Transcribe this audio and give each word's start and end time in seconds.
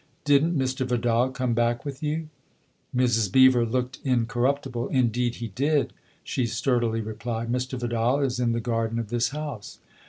"Didn't 0.25 0.57
Mr. 0.57 0.83
Vidal 0.83 1.29
come 1.29 1.53
back 1.53 1.85
with 1.85 2.01
you?" 2.01 2.29
Mrs. 2.97 3.31
Beever 3.31 3.67
looked 3.67 3.99
incorruptible." 4.03 4.87
Indeed 4.89 5.35
he 5.35 5.49
did!" 5.49 5.93
she 6.23 6.47
sturdily 6.47 7.01
replied." 7.01 7.51
Mr. 7.51 7.77
Vidal 7.79 8.21
is 8.21 8.39
in 8.39 8.51
the 8.53 8.59
garden 8.61 8.97
of 8.97 9.09
this 9.09 9.29
house." 9.29 9.77